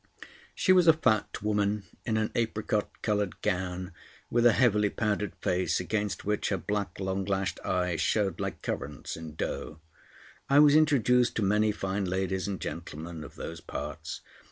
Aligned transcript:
She 0.55 0.73
was 0.73 0.87
a 0.87 0.93
fat 0.93 1.43
woman 1.43 1.83
in 2.05 2.17
an 2.17 2.31
apricot 2.33 3.03
coloured 3.03 3.39
gown, 3.43 3.91
with 4.31 4.47
a 4.47 4.53
heavily 4.53 4.89
powdered 4.89 5.35
face, 5.35 5.79
against 5.79 6.25
which 6.25 6.49
her 6.49 6.57
black 6.57 6.99
long 6.99 7.23
lashed 7.23 7.59
eyes 7.63 8.01
showed 8.01 8.39
like 8.39 8.63
currants 8.63 9.15
in 9.15 9.35
dough. 9.35 9.79
I 10.49 10.57
was 10.57 10.73
introduced 10.75 11.35
to 11.35 11.43
many 11.43 11.71
fine 11.71 12.05
ladies 12.05 12.47
and 12.47 12.59
gentlemen 12.59 13.23
of 13.23 13.35
those 13.35 13.61
parts. 13.61 14.21